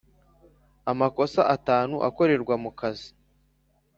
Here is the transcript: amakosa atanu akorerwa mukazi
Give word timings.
amakosa 0.91 1.41
atanu 1.55 1.95
akorerwa 2.07 2.55
mukazi 2.63 3.09